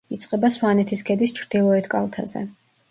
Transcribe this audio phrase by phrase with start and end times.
[0.15, 2.45] იწყება სვანეთის ქედის ჩრდილოეთ კალთაზე.